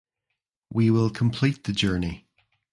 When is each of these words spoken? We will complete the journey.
We 0.73 0.89
will 0.89 1.11
complete 1.11 1.63
the 1.65 1.73
journey. 1.73 2.25